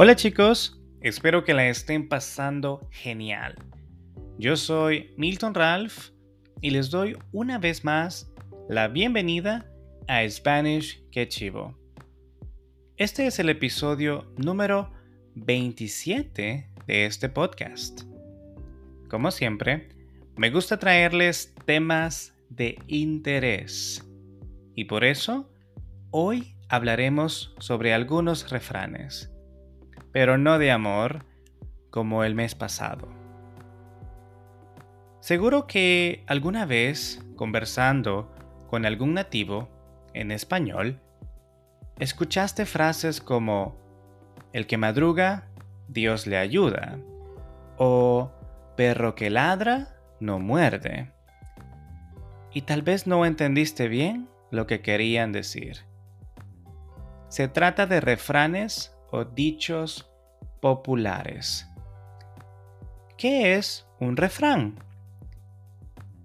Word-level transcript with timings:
Hola 0.00 0.14
chicos, 0.14 0.80
espero 1.00 1.42
que 1.42 1.54
la 1.54 1.66
estén 1.66 2.08
pasando 2.08 2.88
genial. 2.92 3.56
Yo 4.38 4.54
soy 4.54 5.12
Milton 5.16 5.54
Ralph 5.54 6.10
y 6.60 6.70
les 6.70 6.90
doy 6.90 7.16
una 7.32 7.58
vez 7.58 7.82
más 7.84 8.30
la 8.68 8.86
bienvenida 8.86 9.68
a 10.06 10.22
Spanish 10.30 11.02
Que 11.10 11.26
Chivo. 11.26 11.76
Este 12.96 13.26
es 13.26 13.40
el 13.40 13.48
episodio 13.48 14.32
número 14.36 14.92
27 15.34 16.70
de 16.86 17.04
este 17.04 17.28
podcast. 17.28 18.02
Como 19.10 19.32
siempre, 19.32 19.88
me 20.36 20.50
gusta 20.50 20.78
traerles 20.78 21.56
temas 21.64 22.36
de 22.50 22.78
interés 22.86 24.08
y 24.76 24.84
por 24.84 25.02
eso 25.02 25.52
hoy 26.12 26.54
hablaremos 26.68 27.52
sobre 27.58 27.92
algunos 27.92 28.48
refranes 28.48 29.32
pero 30.18 30.36
no 30.36 30.58
de 30.58 30.72
amor 30.72 31.24
como 31.90 32.24
el 32.24 32.34
mes 32.34 32.56
pasado. 32.56 33.06
Seguro 35.20 35.68
que 35.68 36.24
alguna 36.26 36.66
vez, 36.66 37.24
conversando 37.36 38.28
con 38.68 38.84
algún 38.84 39.14
nativo 39.14 39.68
en 40.14 40.32
español, 40.32 41.00
escuchaste 42.00 42.66
frases 42.66 43.20
como 43.20 43.76
el 44.52 44.66
que 44.66 44.76
madruga, 44.76 45.46
Dios 45.86 46.26
le 46.26 46.36
ayuda, 46.36 46.98
o 47.76 48.32
perro 48.76 49.14
que 49.14 49.30
ladra, 49.30 50.00
no 50.18 50.40
muerde. 50.40 51.12
Y 52.52 52.62
tal 52.62 52.82
vez 52.82 53.06
no 53.06 53.24
entendiste 53.24 53.86
bien 53.86 54.28
lo 54.50 54.66
que 54.66 54.80
querían 54.80 55.30
decir. 55.30 55.84
Se 57.28 57.46
trata 57.46 57.86
de 57.86 58.00
refranes 58.00 58.98
o 59.12 59.24
dichos 59.24 60.07
populares. 60.60 61.66
¿Qué 63.16 63.56
es 63.56 63.86
un 64.00 64.16
refrán? 64.16 64.78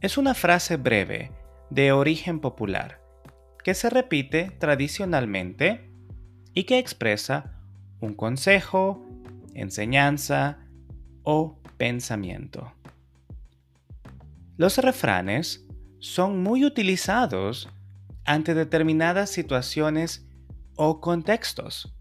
Es 0.00 0.18
una 0.18 0.34
frase 0.34 0.76
breve 0.76 1.32
de 1.70 1.92
origen 1.92 2.40
popular 2.40 3.00
que 3.64 3.74
se 3.74 3.90
repite 3.90 4.50
tradicionalmente 4.58 5.90
y 6.54 6.64
que 6.64 6.78
expresa 6.78 7.60
un 8.00 8.14
consejo, 8.14 9.04
enseñanza 9.54 10.58
o 11.24 11.60
pensamiento. 11.76 12.72
Los 14.56 14.78
refranes 14.78 15.66
son 15.98 16.42
muy 16.42 16.64
utilizados 16.64 17.68
ante 18.24 18.54
determinadas 18.54 19.30
situaciones 19.30 20.26
o 20.76 21.00
contextos 21.00 21.96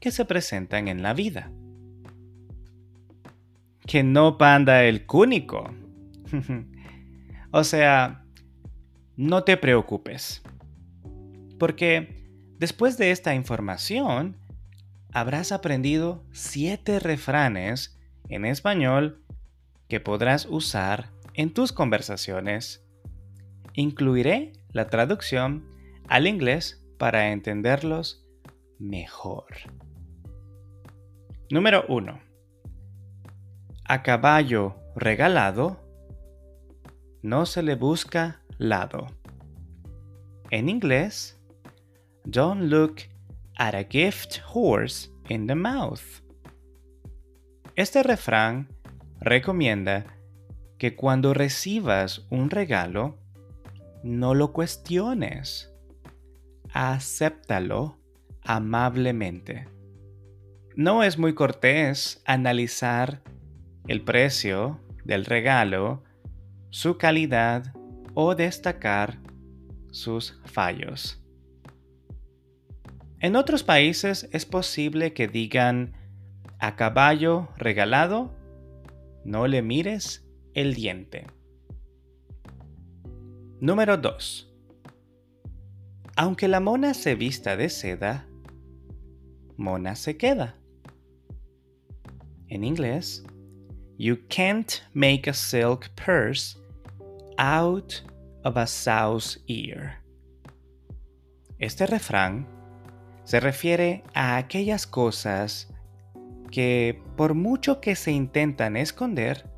que 0.00 0.10
se 0.10 0.24
presentan 0.24 0.88
en 0.88 1.02
la 1.02 1.14
vida. 1.14 1.50
Que 3.86 4.02
no 4.02 4.38
panda 4.38 4.84
el 4.84 5.06
cúnico. 5.06 5.72
o 7.50 7.64
sea, 7.64 8.24
no 9.16 9.44
te 9.44 9.56
preocupes. 9.56 10.42
Porque 11.58 12.28
después 12.58 12.98
de 12.98 13.10
esta 13.10 13.34
información, 13.34 14.36
habrás 15.12 15.52
aprendido 15.52 16.24
siete 16.32 16.98
refranes 16.98 17.98
en 18.28 18.44
español 18.44 19.22
que 19.88 20.00
podrás 20.00 20.46
usar 20.46 21.10
en 21.34 21.52
tus 21.52 21.72
conversaciones. 21.72 22.84
Incluiré 23.74 24.52
la 24.72 24.88
traducción 24.88 25.64
al 26.08 26.26
inglés 26.26 26.82
para 26.98 27.32
entenderlos 27.32 28.26
mejor. 28.78 29.46
Número 31.48 31.84
1. 31.88 32.20
A 33.84 34.02
caballo 34.02 34.74
regalado 34.96 35.78
no 37.22 37.46
se 37.46 37.62
le 37.62 37.76
busca 37.76 38.42
lado. 38.58 39.06
En 40.50 40.68
inglés, 40.68 41.40
don't 42.24 42.62
look 42.62 43.02
at 43.58 43.76
a 43.76 43.84
gift 43.84 44.40
horse 44.52 45.08
in 45.28 45.46
the 45.46 45.54
mouth. 45.54 46.02
Este 47.76 48.02
refrán 48.02 48.66
recomienda 49.20 50.04
que 50.78 50.96
cuando 50.96 51.32
recibas 51.32 52.26
un 52.28 52.50
regalo, 52.50 53.18
no 54.02 54.34
lo 54.34 54.52
cuestiones. 54.52 55.72
Acéptalo 56.72 58.00
amablemente. 58.42 59.75
No 60.76 61.02
es 61.02 61.16
muy 61.16 61.34
cortés 61.34 62.20
analizar 62.26 63.22
el 63.88 64.02
precio 64.02 64.78
del 65.04 65.24
regalo, 65.24 66.04
su 66.68 66.98
calidad 66.98 67.72
o 68.12 68.34
destacar 68.34 69.18
sus 69.90 70.38
fallos. 70.44 71.24
En 73.20 73.36
otros 73.36 73.62
países 73.62 74.28
es 74.32 74.44
posible 74.44 75.14
que 75.14 75.28
digan 75.28 75.94
a 76.58 76.76
caballo 76.76 77.48
regalado, 77.56 78.36
no 79.24 79.46
le 79.46 79.62
mires 79.62 80.28
el 80.52 80.74
diente. 80.74 81.26
Número 83.60 83.96
2. 83.96 84.54
Aunque 86.16 86.48
la 86.48 86.60
mona 86.60 86.92
se 86.92 87.14
vista 87.14 87.56
de 87.56 87.70
seda, 87.70 88.28
mona 89.56 89.96
se 89.96 90.18
queda. 90.18 90.58
En 92.48 92.62
inglés, 92.64 93.24
you 93.98 94.16
can't 94.28 94.82
make 94.94 95.28
a 95.28 95.34
silk 95.34 95.90
purse 95.96 96.56
out 97.38 98.02
of 98.44 98.56
a 98.56 98.66
sow's 98.66 99.42
ear. 99.48 100.02
Este 101.58 101.86
refrán 101.86 102.46
se 103.24 103.40
refiere 103.40 104.04
a 104.14 104.36
aquellas 104.36 104.86
cosas 104.86 105.68
que 106.50 107.02
por 107.16 107.34
mucho 107.34 107.80
que 107.80 107.96
se 107.96 108.12
intentan 108.12 108.76
esconder 108.76 109.50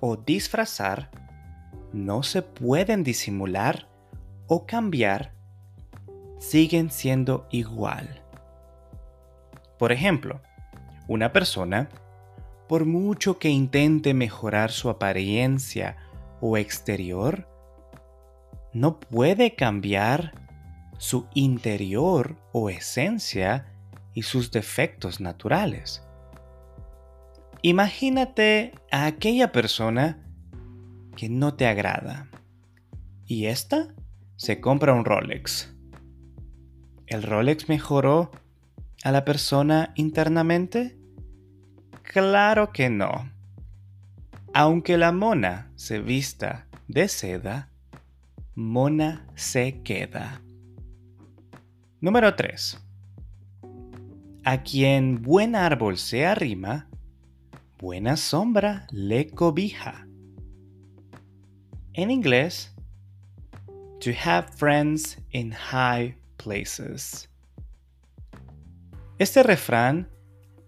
o 0.00 0.16
disfrazar, 0.16 1.10
no 1.92 2.22
se 2.22 2.42
pueden 2.42 3.04
disimular 3.04 3.88
o 4.48 4.66
cambiar, 4.66 5.32
siguen 6.38 6.90
siendo 6.90 7.46
igual. 7.50 8.22
Por 9.78 9.92
ejemplo, 9.92 10.40
una 11.06 11.32
persona 11.32 11.88
por 12.68 12.86
mucho 12.86 13.38
que 13.38 13.50
intente 13.50 14.14
mejorar 14.14 14.70
su 14.70 14.88
apariencia 14.88 15.96
o 16.40 16.56
exterior, 16.56 17.48
no 18.72 18.98
puede 18.98 19.54
cambiar 19.54 20.32
su 20.98 21.26
interior 21.34 22.36
o 22.52 22.70
esencia 22.70 23.66
y 24.14 24.22
sus 24.22 24.50
defectos 24.50 25.20
naturales. 25.20 26.02
Imagínate 27.62 28.72
a 28.90 29.06
aquella 29.06 29.52
persona 29.52 30.22
que 31.16 31.28
no 31.28 31.54
te 31.54 31.66
agrada 31.66 32.28
y 33.26 33.46
esta 33.46 33.94
se 34.36 34.60
compra 34.60 34.92
un 34.92 35.04
Rolex. 35.04 35.74
¿El 37.06 37.22
Rolex 37.22 37.68
mejoró 37.68 38.30
a 39.02 39.12
la 39.12 39.24
persona 39.24 39.92
internamente? 39.94 40.98
Claro 42.14 42.70
que 42.70 42.88
no. 42.90 43.28
Aunque 44.52 44.96
la 44.96 45.10
mona 45.10 45.72
se 45.74 45.98
vista 45.98 46.68
de 46.86 47.08
seda, 47.08 47.70
mona 48.54 49.26
se 49.34 49.82
queda. 49.82 50.40
Número 52.00 52.36
3. 52.36 52.80
A 54.44 54.62
quien 54.62 55.22
buen 55.22 55.56
árbol 55.56 55.98
se 55.98 56.24
arrima, 56.24 56.86
buena 57.80 58.16
sombra 58.16 58.86
le 58.92 59.26
cobija. 59.26 60.06
En 61.94 62.12
inglés, 62.12 62.72
to 63.98 64.12
have 64.24 64.46
friends 64.56 65.18
in 65.32 65.50
high 65.50 66.16
places. 66.36 67.28
Este 69.18 69.42
refrán 69.42 70.13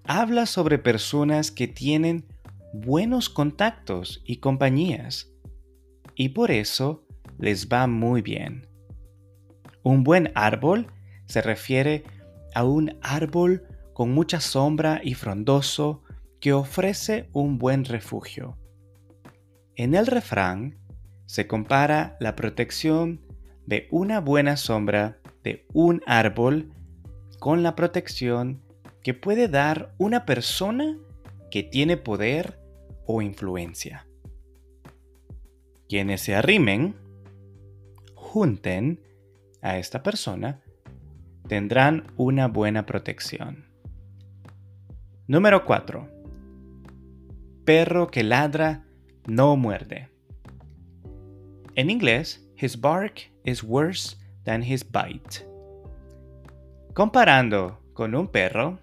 habla 0.06 0.46
sobre 0.46 0.78
personas 0.78 1.50
que 1.50 1.68
tienen 1.68 2.26
buenos 2.72 3.28
contactos 3.28 4.22
y 4.24 4.36
compañías, 4.36 5.32
y 6.14 6.30
por 6.30 6.50
eso 6.50 7.04
les 7.38 7.68
va 7.68 7.86
muy 7.86 8.22
bien. 8.22 8.66
Un 9.82 10.04
buen 10.04 10.32
árbol 10.34 10.86
se 11.26 11.42
refiere 11.42 12.04
a 12.54 12.64
un 12.64 12.98
árbol 13.02 13.64
con 13.92 14.12
mucha 14.12 14.40
sombra 14.40 15.00
y 15.02 15.14
frondoso 15.14 16.02
que 16.40 16.52
ofrece 16.52 17.28
un 17.32 17.58
buen 17.58 17.84
refugio. 17.84 18.58
En 19.74 19.94
el 19.94 20.06
refrán 20.06 20.78
se 21.26 21.46
compara 21.46 22.16
la 22.20 22.36
protección 22.36 23.20
de 23.66 23.88
una 23.90 24.20
buena 24.20 24.56
sombra 24.56 25.18
de 25.42 25.66
un 25.72 26.02
árbol 26.06 26.72
con 27.38 27.62
la 27.62 27.74
protección 27.74 28.62
que 29.06 29.14
puede 29.14 29.46
dar 29.46 29.94
una 29.98 30.26
persona 30.26 30.98
que 31.48 31.62
tiene 31.62 31.96
poder 31.96 32.58
o 33.06 33.22
influencia. 33.22 34.04
Quienes 35.88 36.22
se 36.22 36.34
arrimen, 36.34 36.96
junten 38.16 39.00
a 39.62 39.78
esta 39.78 40.02
persona, 40.02 40.60
tendrán 41.46 42.08
una 42.16 42.48
buena 42.48 42.84
protección. 42.84 43.66
Número 45.28 45.64
4. 45.64 46.10
Perro 47.64 48.08
que 48.08 48.24
ladra 48.24 48.88
no 49.28 49.54
muerde. 49.54 50.10
En 51.76 51.90
inglés, 51.90 52.44
his 52.60 52.80
bark 52.80 53.30
is 53.44 53.62
worse 53.62 54.16
than 54.42 54.64
his 54.64 54.84
bite. 54.84 55.46
Comparando 56.92 57.78
con 57.92 58.16
un 58.16 58.26
perro, 58.26 58.80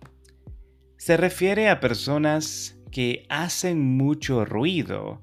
se 1.03 1.17
refiere 1.17 1.67
a 1.67 1.81
personas 1.81 2.77
que 2.89 3.25
hacen 3.27 3.97
mucho 3.97 4.45
ruido. 4.45 5.21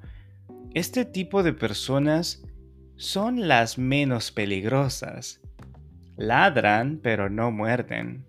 Este 0.75 1.07
tipo 1.07 1.43
de 1.43 1.55
personas 1.55 2.43
son 2.97 3.49
las 3.49 3.79
menos 3.79 4.31
peligrosas. 4.31 5.41
Ladran 6.19 7.01
pero 7.03 7.31
no 7.31 7.51
muerden. 7.51 8.27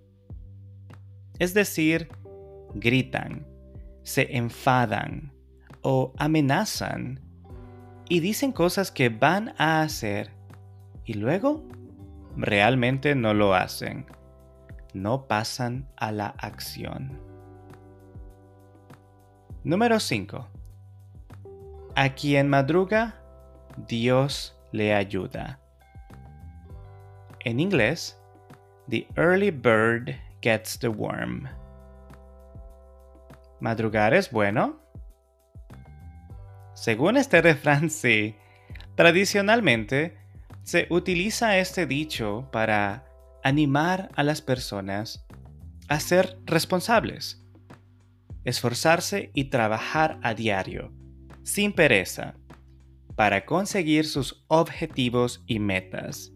Es 1.39 1.53
decir, 1.53 2.07
gritan, 2.74 3.45
se 4.04 4.38
enfadan 4.38 5.33
o 5.81 6.13
amenazan 6.19 7.19
y 8.07 8.21
dicen 8.21 8.54
cosas 8.54 8.92
que 8.94 9.09
van 9.09 9.54
a 9.57 9.81
hacer 9.81 10.31
y 11.04 11.15
luego 11.15 11.68
realmente 12.38 13.13
no 13.13 13.33
lo 13.33 13.54
hacen. 13.54 14.06
No 14.94 15.27
pasan 15.27 15.89
a 15.97 16.13
la 16.13 16.27
acción. 16.27 17.31
Número 19.63 20.00
5. 20.00 20.48
A 21.96 22.10
quien 22.16 22.50
madruga, 22.50 23.22
Dios 23.88 24.58
le 24.72 24.96
ayuda. 24.96 25.60
En 27.42 27.60
inglés, 27.60 28.19
The 28.90 29.06
early 29.18 29.52
bird 29.52 30.16
gets 30.42 30.80
the 30.80 30.88
worm. 30.88 31.48
¿Madrugar 33.60 34.16
es 34.16 34.31
bueno? 34.31 34.80
Según 36.74 37.16
este 37.16 37.44
refrán, 37.44 37.90
sí. 37.92 38.36
Tradicionalmente, 38.96 40.18
se 40.64 40.88
utiliza 40.90 41.60
este 41.60 41.86
dicho 41.86 42.50
para 42.52 43.06
animar 43.44 44.10
a 44.16 44.24
las 44.24 44.42
personas 44.42 45.24
a 45.88 46.00
ser 46.00 46.40
responsables 46.46 47.42
esforzarse 48.46 49.32
y 49.34 49.46
trabajar 49.46 50.20
a 50.24 50.34
diario, 50.34 50.92
sin 51.44 51.74
pereza, 51.74 52.36
para 53.16 53.46
conseguir 53.46 54.06
sus 54.06 54.44
objetivos 54.48 55.44
y 55.46 55.60
metas, 55.60 56.32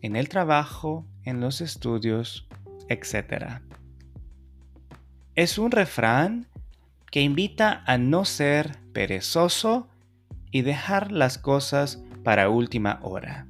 en 0.00 0.16
el 0.16 0.28
trabajo, 0.28 1.06
en 1.24 1.40
los 1.40 1.60
estudios, 1.60 2.48
etc. 2.88 3.60
Es 5.34 5.58
un 5.58 5.70
refrán 5.70 6.48
que 7.10 7.20
invita 7.20 7.84
a 7.86 7.98
no 7.98 8.24
ser 8.24 8.78
perezoso 8.92 9.88
y 10.50 10.62
dejar 10.62 11.12
las 11.12 11.38
cosas 11.38 12.02
para 12.24 12.48
última 12.48 13.00
hora. 13.02 13.46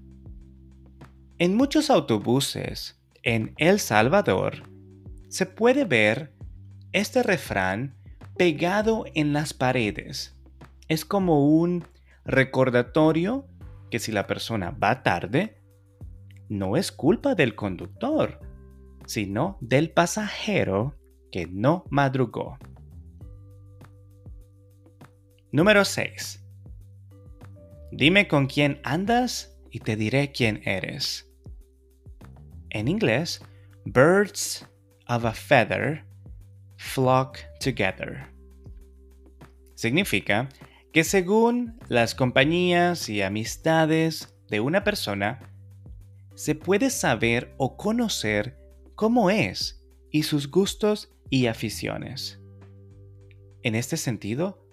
En 1.38 1.56
muchos 1.56 1.90
autobuses 1.90 3.00
en 3.22 3.54
El 3.56 3.80
Salvador 3.80 4.68
se 5.28 5.46
puede 5.46 5.84
ver 5.84 6.32
este 6.92 7.22
refrán 7.22 7.94
pegado 8.36 9.04
en 9.14 9.32
las 9.32 9.54
paredes 9.54 10.36
es 10.88 11.04
como 11.04 11.46
un 11.46 11.84
recordatorio 12.24 13.46
que 13.90 13.98
si 13.98 14.12
la 14.12 14.26
persona 14.26 14.70
va 14.70 15.02
tarde, 15.02 15.60
no 16.48 16.76
es 16.76 16.92
culpa 16.92 17.34
del 17.34 17.54
conductor, 17.54 18.40
sino 19.06 19.58
del 19.60 19.90
pasajero 19.90 20.96
que 21.30 21.46
no 21.46 21.84
madrugó. 21.90 22.58
Número 25.50 25.84
6. 25.84 26.44
Dime 27.90 28.28
con 28.28 28.46
quién 28.46 28.80
andas 28.84 29.58
y 29.70 29.80
te 29.80 29.96
diré 29.96 30.32
quién 30.32 30.62
eres. 30.64 31.30
En 32.70 32.88
inglés, 32.88 33.42
birds 33.84 34.66
of 35.08 35.24
a 35.24 35.32
feather 35.32 36.04
flock 36.82 37.38
together. 37.60 38.26
Significa 39.74 40.48
que 40.92 41.04
según 41.04 41.78
las 41.88 42.14
compañías 42.14 43.08
y 43.08 43.22
amistades 43.22 44.36
de 44.50 44.60
una 44.60 44.84
persona, 44.84 45.40
se 46.34 46.54
puede 46.54 46.90
saber 46.90 47.54
o 47.56 47.76
conocer 47.76 48.58
cómo 48.94 49.30
es 49.30 49.82
y 50.10 50.24
sus 50.24 50.50
gustos 50.50 51.14
y 51.30 51.46
aficiones. 51.46 52.40
En 53.62 53.74
este 53.74 53.96
sentido, 53.96 54.66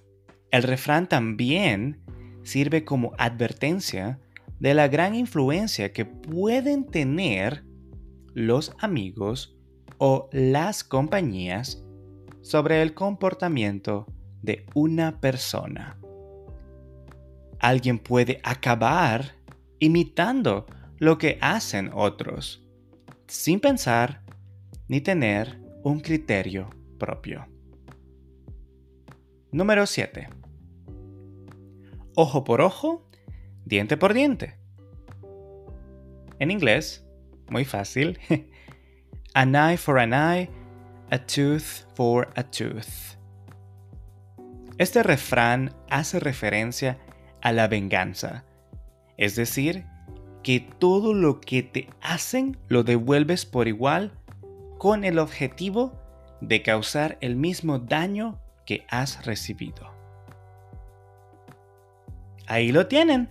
el 0.52 0.64
refrán 0.64 1.08
también 1.08 2.02
sirve 2.44 2.84
como 2.84 3.14
advertencia 3.18 4.20
de 4.60 4.74
la 4.74 4.88
gran 4.88 5.16
influencia 5.16 5.94
que 5.94 6.06
pueden 6.06 6.86
tener 6.86 7.64
los 8.34 8.76
amigos 8.80 9.58
o 10.00 10.30
las 10.34 10.84
compañías 10.84 11.86
sobre 12.50 12.82
el 12.82 12.96
comportamiento 12.96 14.08
de 14.42 14.66
una 14.74 15.22
persona. 15.22 16.00
Alguien 17.60 18.00
puede 18.00 18.40
acabar 18.44 19.36
imitando 19.78 20.66
lo 20.98 21.20
que 21.20 21.38
hacen 21.42 21.92
otros, 21.94 22.66
sin 23.28 23.60
pensar 23.60 24.24
ni 24.88 25.00
tener 25.00 25.62
un 25.84 26.00
criterio 26.00 26.72
propio. 26.98 27.46
Número 29.52 29.86
7. 29.86 30.30
Ojo 32.16 32.44
por 32.44 32.62
ojo, 32.62 33.08
diente 33.64 33.96
por 33.96 34.16
diente. 34.16 34.58
En 36.40 36.50
inglés, 36.50 37.06
muy 37.48 37.64
fácil. 37.64 38.18
an 39.36 39.56
eye 39.56 39.78
for 39.78 40.00
an 40.00 40.14
eye, 40.14 40.50
a 41.12 41.18
tooth 41.18 41.86
for 41.96 42.30
a 42.36 42.44
tooth. 42.44 43.18
Este 44.78 45.04
refrán 45.04 45.74
hace 45.90 46.20
referencia 46.20 46.98
a 47.42 47.52
la 47.52 47.68
venganza, 47.68 48.46
es 49.18 49.36
decir, 49.36 49.86
que 50.44 50.60
todo 50.60 51.14
lo 51.14 51.42
que 51.42 51.64
te 51.64 51.90
hacen 52.02 52.58
lo 52.68 52.84
devuelves 52.84 53.46
por 53.46 53.68
igual 53.68 54.14
con 54.78 55.04
el 55.04 55.20
objetivo 55.20 55.94
de 56.42 56.62
causar 56.62 57.18
el 57.22 57.36
mismo 57.36 57.80
daño 57.80 58.40
que 58.66 58.86
has 58.90 59.26
recibido. 59.26 59.94
Ahí 62.48 62.72
lo 62.72 62.88
tienen, 62.88 63.30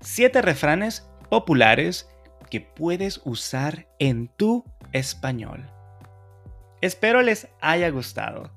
siete 0.00 0.42
refranes 0.42 1.08
populares 1.30 2.08
que 2.50 2.60
puedes 2.60 3.22
usar 3.24 3.86
en 3.98 4.28
tu 4.28 4.64
español. 4.92 5.66
Espero 6.82 7.22
les 7.22 7.46
haya 7.60 7.88
gustado. 7.90 8.50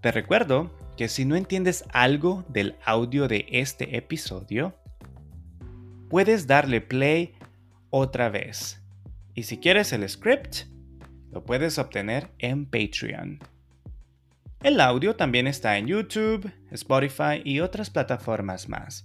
Te 0.00 0.12
recuerdo 0.12 0.70
que 0.96 1.08
si 1.08 1.24
no 1.24 1.34
entiendes 1.34 1.84
algo 1.92 2.44
del 2.48 2.76
audio 2.84 3.26
de 3.26 3.46
este 3.50 3.96
episodio, 3.96 4.76
puedes 6.08 6.46
darle 6.46 6.80
play 6.80 7.34
otra 7.90 8.28
vez. 8.28 8.80
Y 9.34 9.42
si 9.42 9.58
quieres 9.58 9.92
el 9.92 10.08
script, 10.08 10.68
lo 11.32 11.44
puedes 11.44 11.78
obtener 11.78 12.30
en 12.38 12.64
Patreon. 12.64 13.40
El 14.62 14.80
audio 14.80 15.16
también 15.16 15.48
está 15.48 15.78
en 15.78 15.88
YouTube, 15.88 16.48
Spotify 16.70 17.42
y 17.44 17.58
otras 17.58 17.90
plataformas 17.90 18.68
más. 18.68 19.04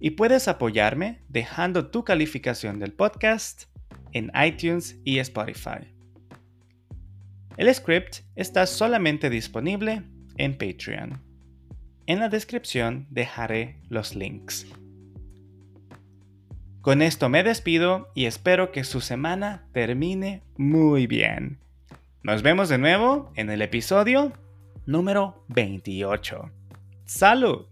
Y 0.00 0.12
puedes 0.12 0.48
apoyarme 0.48 1.20
dejando 1.28 1.90
tu 1.90 2.04
calificación 2.04 2.78
del 2.78 2.94
podcast 2.94 3.64
en 4.12 4.32
iTunes 4.34 4.98
y 5.04 5.18
Spotify. 5.18 5.91
El 7.56 7.72
script 7.74 8.20
está 8.34 8.66
solamente 8.66 9.28
disponible 9.28 10.02
en 10.36 10.56
Patreon. 10.56 11.20
En 12.06 12.18
la 12.18 12.28
descripción 12.28 13.06
dejaré 13.10 13.76
los 13.88 14.14
links. 14.14 14.66
Con 16.80 17.00
esto 17.00 17.28
me 17.28 17.44
despido 17.44 18.10
y 18.14 18.24
espero 18.24 18.72
que 18.72 18.84
su 18.84 19.00
semana 19.00 19.68
termine 19.72 20.42
muy 20.56 21.06
bien. 21.06 21.58
Nos 22.22 22.42
vemos 22.42 22.68
de 22.68 22.78
nuevo 22.78 23.30
en 23.36 23.50
el 23.50 23.62
episodio 23.62 24.32
número 24.86 25.44
28. 25.48 26.50
¡Salud! 27.04 27.71